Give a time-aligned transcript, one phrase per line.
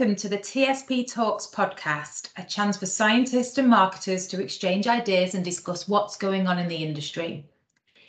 [0.00, 5.34] Welcome to the TSP Talks podcast, a chance for scientists and marketers to exchange ideas
[5.34, 7.44] and discuss what's going on in the industry.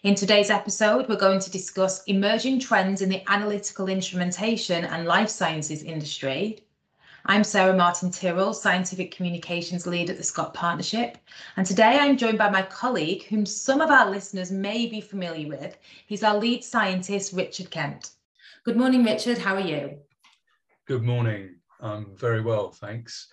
[0.03, 5.27] In today's episode, we're going to discuss emerging trends in the analytical instrumentation and life
[5.27, 6.63] sciences industry.
[7.25, 11.17] I'm Sarah Martin Tyrrell, Scientific Communications Lead at the Scott Partnership,
[11.57, 15.49] and today I'm joined by my colleague, whom some of our listeners may be familiar
[15.49, 15.77] with.
[16.07, 18.11] He's our lead scientist, Richard Kent.
[18.63, 19.37] Good morning, Richard.
[19.37, 19.97] How are you?
[20.85, 21.55] Good morning.
[21.81, 23.27] I'm very well, thanks.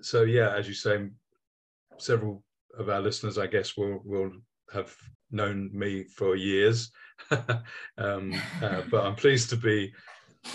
[0.00, 1.08] So yeah, as you say,
[1.98, 2.42] several
[2.76, 4.32] of our listeners, I guess, will will
[4.72, 4.94] have
[5.30, 6.90] known me for years.
[7.98, 9.92] um, uh, but I'm pleased to be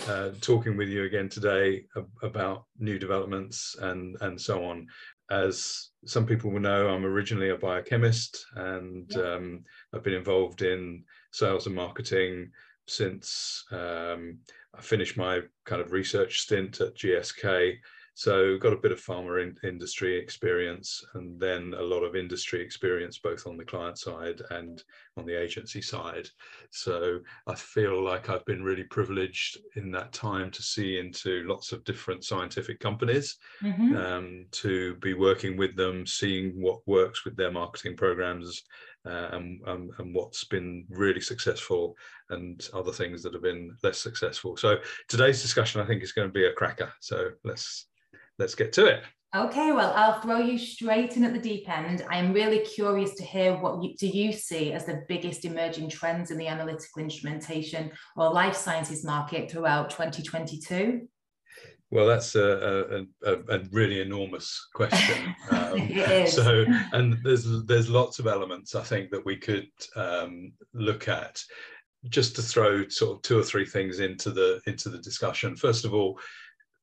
[0.06, 1.86] uh, talking with you again today
[2.22, 4.86] about new developments and and so on.
[5.30, 11.04] As some people will know, I'm originally a biochemist, and um, I've been involved in
[11.32, 12.50] sales and marketing
[12.86, 14.38] since um,
[14.78, 17.78] I finished my kind of research stint at GSK.
[18.14, 22.62] So got a bit of pharma in, industry experience and then a lot of industry
[22.62, 24.82] experience both on the client side and
[25.18, 26.28] on the agency side.
[26.70, 31.72] So I feel like I've been really privileged in that time to see into lots
[31.72, 33.96] of different scientific companies, mm-hmm.
[33.96, 38.62] um, to be working with them, seeing what works with their marketing programs,
[39.06, 41.96] uh, and, um, and what's been really successful
[42.30, 44.56] and other things that have been less successful.
[44.56, 46.92] So today's discussion, I think, is going to be a cracker.
[47.00, 47.86] So let's
[48.38, 49.02] let's get to it.
[49.36, 52.02] Okay, well, I'll throw you straight in at the deep end.
[52.08, 56.30] I'm really curious to hear what you, do you see as the biggest emerging trends
[56.30, 61.06] in the analytical instrumentation or life sciences market throughout 2022?
[61.90, 65.34] Well, that's a, a, a, really enormous question.
[65.50, 71.08] Um, so, and there's there's lots of elements I think that we could um, look
[71.08, 71.42] at.
[72.08, 75.56] Just to throw sort of two or three things into the into the discussion.
[75.56, 76.18] First of all,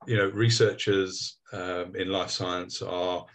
[0.07, 3.25] you know, researchers um, in life science are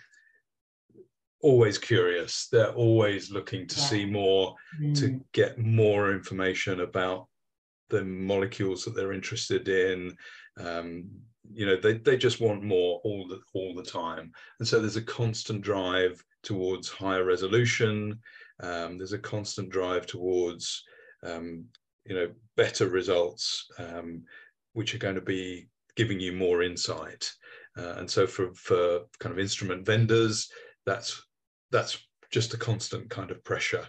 [1.43, 2.49] always curious.
[2.53, 3.85] They're always looking to yeah.
[3.85, 4.99] see more, mm.
[5.01, 7.27] to get more information about
[7.89, 10.17] the molecules that they're interested in.
[10.59, 11.09] Um,
[11.53, 14.97] you know they, they just want more all the all the time and so there's
[14.97, 18.19] a constant drive towards higher resolution
[18.63, 20.85] um, there's a constant drive towards
[21.25, 21.65] um,
[22.05, 24.23] you know better results um,
[24.75, 25.67] which are going to be
[26.01, 27.31] giving you more insight
[27.79, 28.83] uh, and so for for
[29.19, 30.49] kind of instrument vendors
[30.87, 31.11] that's
[31.71, 31.95] that's
[32.31, 33.87] just a constant kind of pressure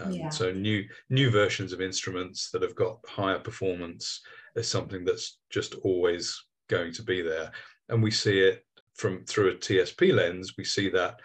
[0.00, 0.28] um, yeah.
[0.28, 4.20] so new new versions of instruments that have got higher performance
[4.56, 7.50] is something that's just always going to be there.
[7.88, 8.64] And we see it
[8.94, 11.20] from through a TSP lens, we see that,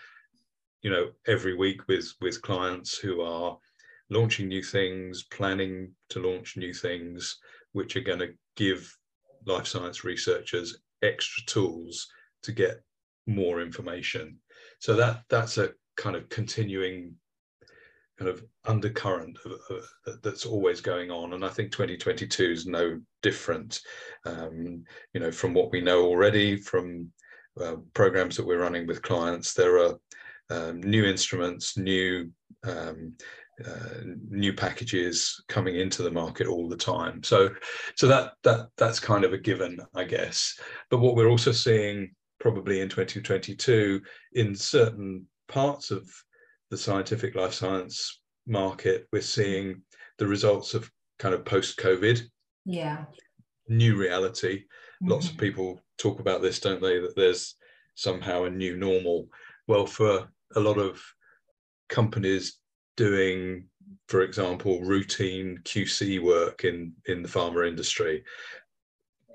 [0.81, 3.57] you know, every week with with clients who are
[4.09, 7.37] launching new things, planning to launch new things,
[7.73, 8.95] which are going to give
[9.45, 12.07] life science researchers extra tools
[12.43, 12.81] to get
[13.27, 14.37] more information.
[14.79, 17.15] So that that's a kind of continuing
[18.17, 19.51] kind of undercurrent of,
[20.05, 23.79] of, that's always going on and i think 2022 is no different
[24.25, 24.83] um,
[25.13, 27.09] you know from what we know already from
[27.61, 29.95] uh, programs that we're running with clients there are
[30.49, 32.29] um, new instruments new
[32.67, 33.13] um,
[33.65, 37.49] uh, new packages coming into the market all the time so
[37.95, 40.57] so that that that's kind of a given i guess
[40.89, 42.09] but what we're also seeing
[42.39, 44.01] probably in 2022
[44.33, 46.09] in certain parts of
[46.69, 49.81] the scientific life science market, we're seeing
[50.17, 52.21] the results of kind of post COVID.
[52.65, 53.05] Yeah.
[53.67, 54.59] New reality.
[54.59, 55.11] Mm-hmm.
[55.11, 55.41] Lots of mm-hmm.
[55.41, 56.99] people talk about this, don't they?
[56.99, 57.55] That there's
[57.95, 59.27] somehow a new normal.
[59.67, 61.01] Well, for a lot of
[61.89, 62.57] companies
[62.99, 63.63] doing,
[64.09, 68.25] for example, routine QC work in, in the pharma industry,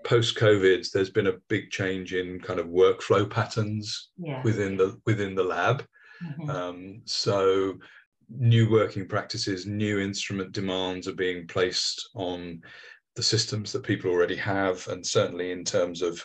[0.05, 4.43] post COVID, there's been a big change in kind of workflow patterns yeah.
[4.43, 5.83] within the within the lab.
[6.23, 6.51] Mm-hmm.
[6.51, 7.79] Um, so
[8.29, 12.61] new working practices, new instrument demands are being placed on
[13.17, 16.23] the systems that people already have, and certainly in terms of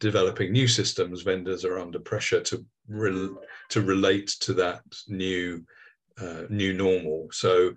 [0.00, 3.36] developing new systems, vendors are under pressure to re-
[3.68, 5.64] to relate to that new
[6.22, 7.28] uh, new normal.
[7.32, 7.74] So,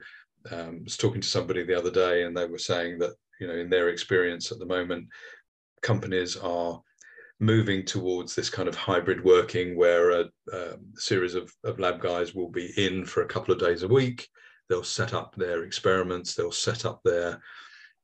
[0.51, 3.47] um, I was talking to somebody the other day, and they were saying that you
[3.47, 5.07] know in their experience at the moment,
[5.81, 6.81] companies are
[7.39, 12.33] moving towards this kind of hybrid working where a, a, series of, of lab guys
[12.33, 14.27] will be in for a couple of days a week.
[14.69, 17.41] They'll set up their experiments, they'll set up their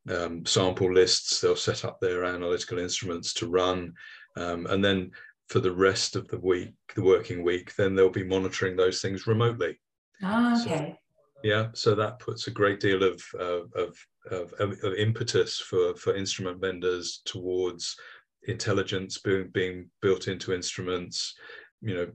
[0.10, 3.94] um, sample lists, they'll set up their analytical instruments to run.
[4.36, 5.12] Um, and then
[5.48, 9.28] for the rest of the week, the working week, then they'll be monitoring those things
[9.28, 9.80] remotely.
[10.23, 10.95] Ah, okay.
[10.95, 10.97] So,
[11.44, 13.97] yeah, so that puts a great deal of, of, of,
[14.31, 14.53] of,
[14.83, 17.95] of impetus for, for instrument vendors towards
[18.44, 21.35] intelligence being, being built into instruments,
[21.81, 22.07] you know,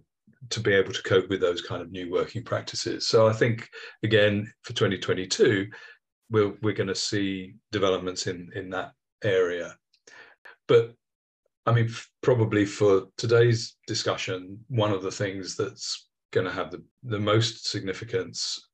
[0.51, 3.07] to be able to cope with those kind of new working practices.
[3.07, 3.69] So I think
[4.03, 5.67] again for 2022,
[6.31, 8.93] we're we're going to see developments in in that
[9.25, 9.77] area.
[10.69, 10.95] But
[11.65, 11.89] I mean,
[12.23, 16.06] probably for today's discussion, one of the things that's
[16.37, 18.69] going to have the, the most significance,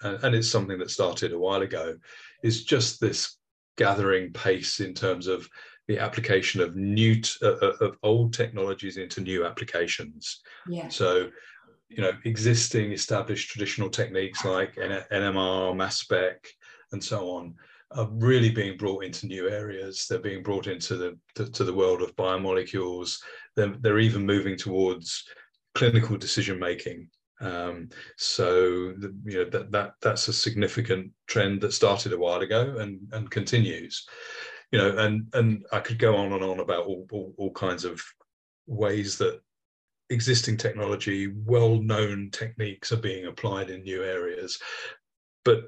[0.00, 1.94] and, and it's something that started a while ago,
[2.42, 3.36] is just this
[3.76, 5.46] gathering pace in terms of
[5.88, 10.40] the application of new uh, uh, of old technologies into new applications.
[10.66, 10.88] Yeah.
[10.88, 11.28] So,
[11.90, 16.46] you know, existing established traditional techniques like NMR, mass spec,
[16.92, 17.54] and so on
[17.94, 20.06] are really being brought into new areas.
[20.08, 23.18] They're being brought into the to, to the world of biomolecules.
[23.54, 25.24] They're, they're even moving towards
[25.74, 27.08] clinical decision making.
[27.40, 32.40] Um, so the, you know that that that's a significant trend that started a while
[32.40, 34.06] ago and and continues
[34.72, 37.84] you know, and and I could go on and on about all, all, all kinds
[37.84, 38.02] of
[38.66, 39.40] ways that
[40.10, 44.58] existing technology, well-known techniques are being applied in new areas.
[45.44, 45.64] But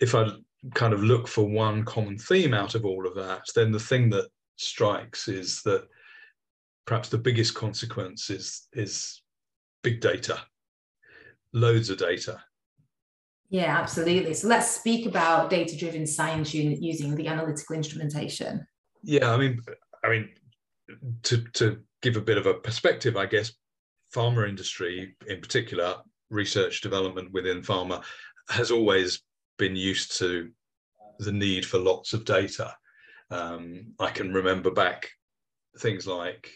[0.00, 0.28] if I
[0.74, 4.10] kind of look for one common theme out of all of that, then the thing
[4.10, 5.86] that strikes is that
[6.86, 9.22] perhaps the biggest consequence is is
[9.86, 10.36] big data,
[11.52, 12.42] loads of data.
[13.50, 14.34] Yeah, absolutely.
[14.34, 18.66] So let's speak about data-driven science using the analytical instrumentation.
[19.04, 19.60] Yeah, I mean,
[20.04, 20.28] I mean,
[21.22, 23.52] to to give a bit of a perspective, I guess,
[24.12, 25.94] pharma industry in particular,
[26.30, 28.02] research development within pharma
[28.48, 29.22] has always
[29.56, 30.50] been used to
[31.20, 32.74] the need for lots of data.
[33.30, 35.10] Um, I can remember back
[35.78, 36.50] things like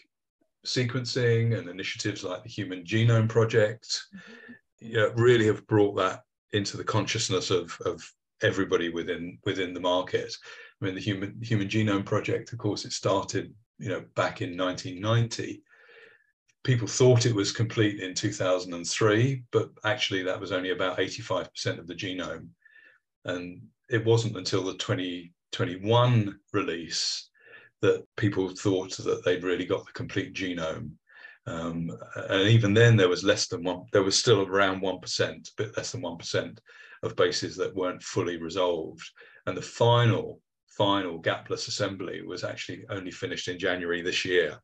[0.67, 4.53] sequencing and initiatives like the Human Genome Project, mm-hmm.
[4.87, 6.23] you know, really have brought that
[6.53, 8.03] into the consciousness of, of
[8.43, 10.35] everybody within within the market.
[10.81, 14.57] I mean, the Human Human Genome Project, of course, it started you know back in
[14.57, 15.63] 1990.
[16.63, 21.87] People thought it was complete in 2003, but actually that was only about 85% of
[21.87, 22.49] the genome.
[23.25, 27.30] And it wasn't until the 2021 release
[27.83, 30.93] that people thought that they'd really got the complete genome.
[31.47, 35.41] Um, and even then, there was less than one, there was still around 1%, a
[35.57, 36.59] bit less than 1%
[37.03, 39.09] of bases that weren't fully resolved.
[39.47, 44.59] And the final, final gapless assembly was actually only finished in January this year.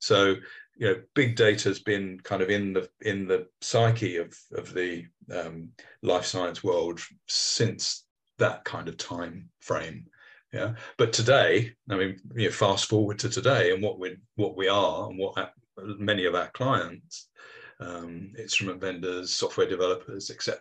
[0.00, 0.36] So,
[0.76, 4.72] you know, big data has been kind of in the in the psyche of of
[4.72, 5.04] the
[5.34, 5.70] um,
[6.02, 8.04] life science world since
[8.38, 10.06] that kind of time frame.
[10.52, 14.56] Yeah, but today, I mean, you know, fast forward to today, and what we what
[14.56, 17.28] we are, and what many of our clients,
[17.80, 20.60] um, instrument vendors, software developers, etc.,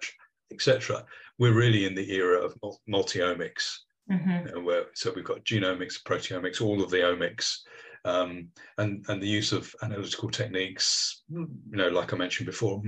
[0.52, 1.06] etc.
[1.40, 2.56] We're really in the era of
[2.88, 3.78] multi-omics.
[4.12, 4.48] Mm-hmm.
[4.48, 7.60] You know, where, so we've got genomics, proteomics, all of the omics,
[8.04, 11.24] um, and and the use of analytical techniques.
[11.30, 12.82] You know, like I mentioned before,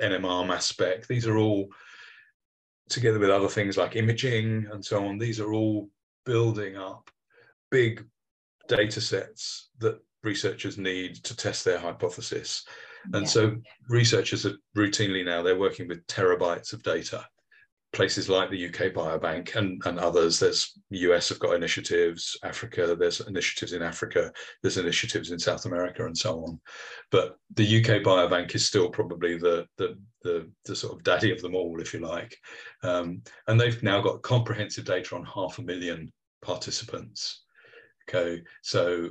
[0.00, 1.06] NMR, mass spec.
[1.06, 1.68] These are all
[2.88, 5.18] together with other things like imaging and so on.
[5.18, 5.90] These are all
[6.26, 7.08] building up
[7.70, 8.04] big
[8.68, 12.64] data sets that researchers need to test their hypothesis.
[13.14, 13.28] And yeah.
[13.28, 13.56] so
[13.88, 17.24] researchers are routinely now, they're working with terabytes of data.
[17.92, 23.20] Places like the UK Biobank and, and others, there's US have got initiatives, Africa, there's
[23.20, 26.60] initiatives in Africa, there's initiatives in South America and so on.
[27.10, 31.40] But the UK Biobank is still probably the, the, the, the sort of daddy of
[31.40, 32.36] them all, if you like.
[32.82, 36.12] Um, and they've now got comprehensive data on half a million
[36.42, 37.42] participants.
[38.08, 39.10] Okay, so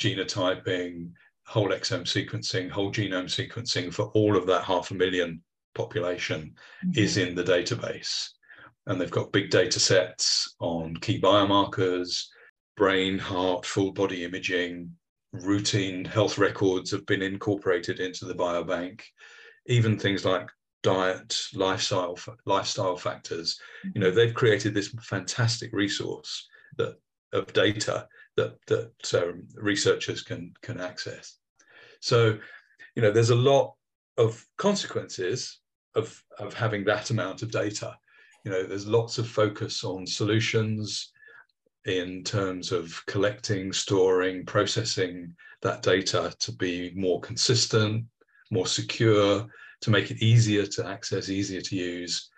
[0.00, 1.10] genotyping,
[1.46, 5.42] whole exome sequencing, whole genome sequencing for all of that half a million
[5.74, 6.54] population
[6.84, 6.98] mm-hmm.
[6.98, 8.28] is in the database.
[8.86, 12.24] And they've got big data sets on key biomarkers,
[12.76, 14.90] brain, heart, full body imaging,
[15.32, 19.02] routine health records have been incorporated into the biobank.
[19.66, 20.48] Even things like
[20.82, 23.58] diet, lifestyle, lifestyle factors.
[23.94, 24.16] You know, mm-hmm.
[24.16, 26.96] they've created this fantastic resource that
[27.32, 31.38] of data that that um, researchers can can access.
[32.00, 32.38] So,
[32.94, 33.74] you know, there's a lot
[34.16, 35.60] of consequences
[35.94, 37.96] of of having that amount of data.
[38.44, 41.12] You know, there's lots of focus on solutions
[41.86, 48.04] in terms of collecting, storing, processing that data to be more consistent,
[48.50, 49.46] more secure,
[49.80, 52.28] to make it easier to access, easier to use.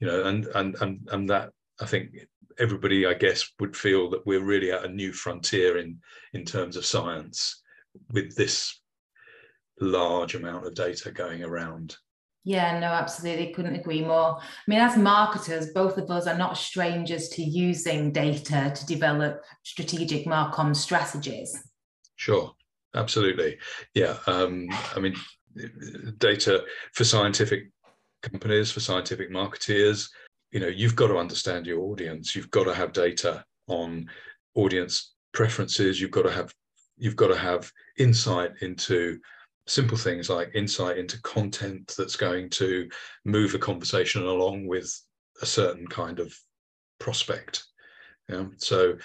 [0.00, 1.50] You know, and and and and that
[1.80, 2.10] I think
[2.58, 6.00] everybody, I guess, would feel that we're really at a new frontier in
[6.32, 7.62] in terms of science
[8.12, 8.80] with this
[9.80, 11.96] large amount of data going around.
[12.44, 13.52] Yeah, no, absolutely.
[13.52, 14.38] Couldn't agree more.
[14.40, 19.42] I mean, as marketers, both of us are not strangers to using data to develop
[19.64, 21.56] strategic Marcom strategies.
[22.16, 22.52] Sure.
[22.94, 23.58] absolutely.
[23.94, 24.16] Yeah.
[24.26, 25.14] Um, I mean,
[26.18, 27.70] data for scientific
[28.22, 30.08] companies, for scientific marketeers,
[30.50, 32.34] you know, you've got to understand your audience.
[32.34, 34.08] You've got to have data on
[34.54, 36.00] audience preferences.
[36.00, 36.52] You've got to have
[36.96, 39.20] you've got to have insight into
[39.66, 42.88] simple things like insight into content that's going to
[43.24, 44.90] move a conversation along with
[45.42, 46.34] a certain kind of
[46.98, 47.64] prospect.
[48.28, 48.46] Yeah?
[48.56, 48.96] So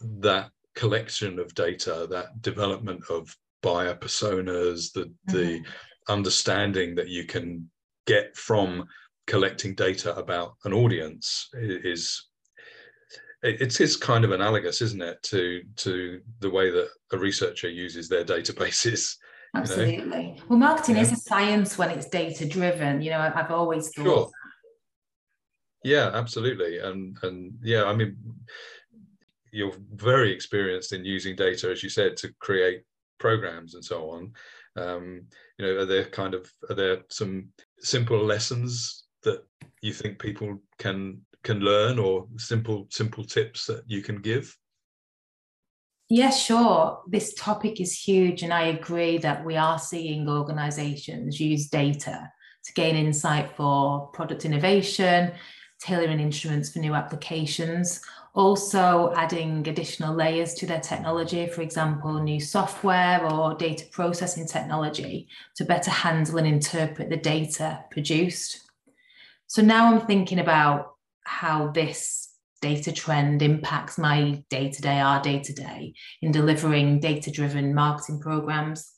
[0.00, 5.36] that collection of data, that development of buyer personas, the mm-hmm.
[5.36, 5.60] the
[6.08, 7.70] understanding that you can
[8.06, 8.84] get from
[9.32, 12.28] collecting data about an audience is
[13.42, 18.10] it's it's kind of analogous, isn't it, to to the way that a researcher uses
[18.10, 19.16] their databases.
[19.56, 19.96] Absolutely.
[19.96, 20.36] You know?
[20.50, 21.02] Well, marketing yeah.
[21.02, 23.00] is a science when it's data driven.
[23.00, 24.04] You know, I've always thought.
[24.04, 24.30] Sure.
[25.82, 28.18] Yeah, absolutely, and and yeah, I mean,
[29.50, 32.82] you're very experienced in using data, as you said, to create
[33.18, 34.32] programs and so on.
[34.76, 35.22] Um,
[35.58, 37.48] you know, are there kind of are there some
[37.80, 39.44] simple lessons that
[39.80, 44.56] you think people can can learn, or simple simple tips that you can give?
[46.08, 47.00] Yeah, sure.
[47.08, 52.30] This topic is huge, and I agree that we are seeing organizations use data
[52.64, 55.32] to gain insight for product innovation,
[55.80, 58.02] tailoring instruments for new applications,
[58.34, 65.28] also adding additional layers to their technology, for example, new software or data processing technology
[65.56, 68.71] to better handle and interpret the data produced.
[69.52, 70.94] So now I'm thinking about
[71.24, 72.30] how this
[72.62, 75.92] data trend impacts my day to day, our day to day
[76.22, 78.92] in delivering data driven marketing programs.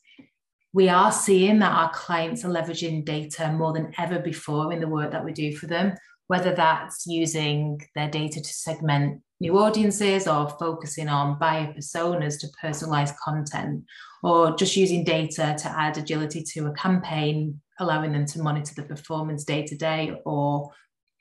[0.71, 4.87] We are seeing that our clients are leveraging data more than ever before in the
[4.87, 5.93] work that we do for them,
[6.27, 12.47] whether that's using their data to segment new audiences or focusing on buyer personas to
[12.63, 13.83] personalize content
[14.23, 18.83] or just using data to add agility to a campaign allowing them to monitor the
[18.83, 20.71] performance day to day or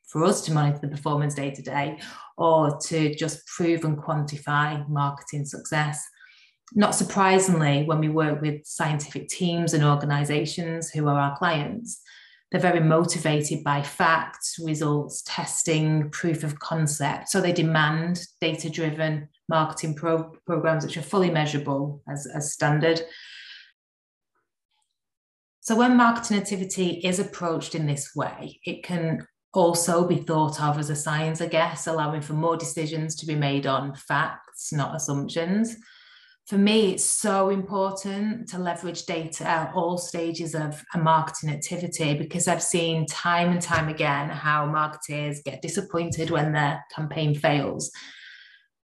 [0.07, 1.99] for us to monitor the performance day to day
[2.37, 6.07] or to just prove and quantify marketing success.
[6.75, 12.01] Not surprisingly, when we work with scientific teams and organizations who are our clients,
[12.51, 17.29] they're very motivated by facts, results, testing, proof of concept.
[17.29, 23.03] So they demand data driven marketing pro- programs which are fully measurable as, as standard.
[25.61, 30.79] So when marketing activity is approached in this way, it can also be thought of
[30.79, 34.95] as a science, I guess, allowing for more decisions to be made on facts, not
[34.95, 35.77] assumptions.
[36.47, 42.15] For me, it's so important to leverage data at all stages of a marketing activity
[42.15, 47.91] because I've seen time and time again how marketers get disappointed when their campaign fails.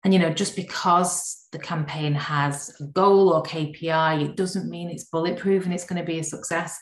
[0.04, 4.90] And, you know, just because the campaign has a goal or KPI, it doesn't mean
[4.90, 6.78] it's bulletproof and it's going to be a success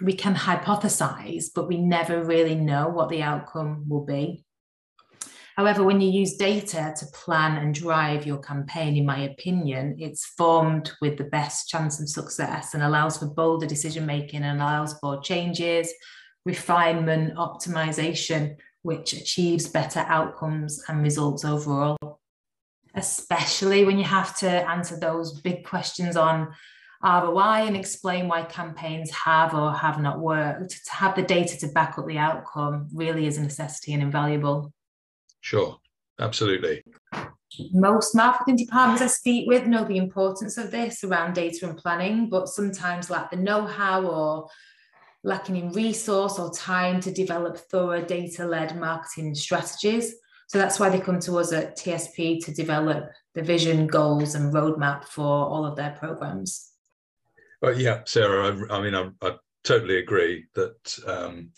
[0.00, 4.44] we can hypothesize, but we never really know what the outcome will be.
[5.60, 10.24] However, when you use data to plan and drive your campaign, in my opinion, it's
[10.24, 14.98] formed with the best chance of success and allows for bolder decision making and allows
[15.00, 15.92] for changes,
[16.46, 21.98] refinement, optimization, which achieves better outcomes and results overall.
[22.94, 26.54] Especially when you have to answer those big questions on
[27.04, 31.68] ROI and explain why campaigns have or have not worked, to have the data to
[31.68, 34.72] back up the outcome really is a necessity and invaluable.
[35.40, 35.78] Sure,
[36.18, 36.82] absolutely.
[37.72, 42.28] Most marketing departments I speak with know the importance of this around data and planning,
[42.28, 44.48] but sometimes lack the know how or
[45.24, 50.14] lacking in resource or time to develop thorough data led marketing strategies.
[50.46, 54.52] So that's why they come to us at TSP to develop the vision, goals, and
[54.52, 56.72] roadmap for all of their programs.
[57.60, 61.50] But yeah, Sarah, I, I mean, I, I, totally agree that um,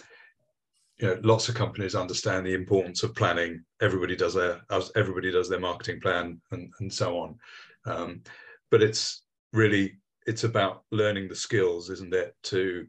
[0.99, 3.65] you know lots of companies understand the importance of planning.
[3.81, 4.61] Everybody does their
[4.95, 7.39] everybody does their marketing plan and and so on.
[7.87, 8.23] Um,
[8.71, 9.23] but it's
[9.53, 12.87] really it's about learning the skills, isn't it, to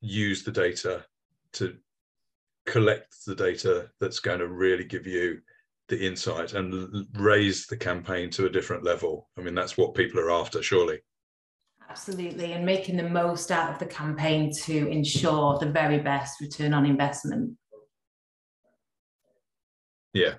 [0.00, 1.04] use the data
[1.52, 1.76] to
[2.66, 5.40] collect the data that's going to really give you
[5.88, 9.28] the insight and raise the campaign to a different level.
[9.36, 11.00] I mean, that's what people are after, surely.
[11.90, 16.72] Absolutely, and making the most out of the campaign to ensure the very best return
[16.72, 17.56] on investment.
[20.12, 20.34] Yeah.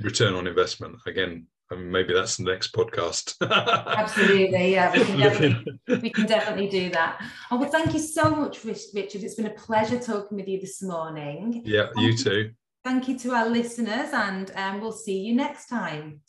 [0.00, 0.96] Return on investment.
[1.06, 3.34] Again, I mean, maybe that's the next podcast.
[3.50, 7.20] Absolutely, yeah, we can, definitely, we can definitely do that.
[7.50, 9.24] Oh, well, thank you so much, Richard.
[9.24, 11.62] It's been a pleasure talking with you this morning.
[11.64, 12.52] Yeah, you too.
[12.84, 16.20] Thank you to our listeners, and um, we'll see you next time.